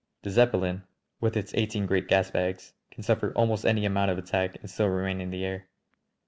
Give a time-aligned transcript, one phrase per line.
[0.23, 0.81] The Zeppelin,
[1.19, 5.21] with its eighteen great gasbags, can suffer almost any amount of attack and still remain
[5.21, 5.67] in the air.